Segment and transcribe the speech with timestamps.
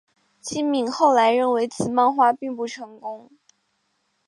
[0.41, 3.29] 今敏后来认为此漫画并不成功。